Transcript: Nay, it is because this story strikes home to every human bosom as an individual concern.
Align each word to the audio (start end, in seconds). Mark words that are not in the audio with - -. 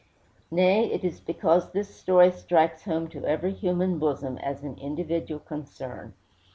Nay, 0.49 0.91
it 0.91 1.03
is 1.03 1.19
because 1.19 1.69
this 1.73 1.95
story 1.95 2.31
strikes 2.31 2.85
home 2.85 3.07
to 3.09 3.23
every 3.23 3.53
human 3.53 3.99
bosom 3.99 4.39
as 4.39 4.63
an 4.63 4.79
individual 4.79 5.39
concern. 5.39 6.15